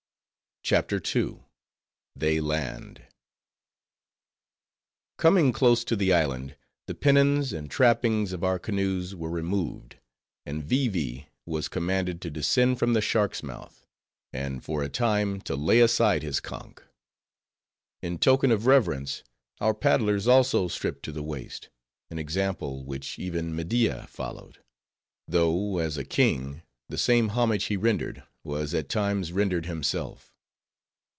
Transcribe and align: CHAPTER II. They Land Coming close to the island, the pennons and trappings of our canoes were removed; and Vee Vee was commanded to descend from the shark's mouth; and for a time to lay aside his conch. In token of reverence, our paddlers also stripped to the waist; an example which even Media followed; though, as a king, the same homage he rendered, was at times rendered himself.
CHAPTER 0.63 1.01
II. 1.15 1.39
They 2.15 2.39
Land 2.39 3.01
Coming 5.17 5.51
close 5.51 5.83
to 5.83 5.95
the 5.95 6.13
island, 6.13 6.55
the 6.85 6.93
pennons 6.93 7.51
and 7.51 7.69
trappings 7.69 8.31
of 8.31 8.43
our 8.43 8.59
canoes 8.59 9.15
were 9.15 9.31
removed; 9.31 9.97
and 10.45 10.63
Vee 10.63 10.87
Vee 10.87 11.27
was 11.47 11.67
commanded 11.67 12.21
to 12.21 12.29
descend 12.29 12.77
from 12.77 12.93
the 12.93 13.01
shark's 13.01 13.41
mouth; 13.41 13.87
and 14.31 14.63
for 14.63 14.83
a 14.83 14.87
time 14.87 15.41
to 15.41 15.55
lay 15.55 15.79
aside 15.81 16.21
his 16.21 16.39
conch. 16.39 16.77
In 18.03 18.19
token 18.19 18.51
of 18.51 18.67
reverence, 18.67 19.23
our 19.59 19.73
paddlers 19.73 20.27
also 20.27 20.67
stripped 20.67 21.03
to 21.05 21.11
the 21.11 21.23
waist; 21.23 21.69
an 22.11 22.19
example 22.19 22.85
which 22.85 23.17
even 23.17 23.55
Media 23.55 24.05
followed; 24.07 24.59
though, 25.27 25.79
as 25.79 25.97
a 25.97 26.05
king, 26.05 26.61
the 26.87 26.99
same 26.99 27.29
homage 27.29 27.65
he 27.65 27.75
rendered, 27.77 28.21
was 28.43 28.75
at 28.75 28.89
times 28.89 29.33
rendered 29.33 29.65
himself. 29.65 30.27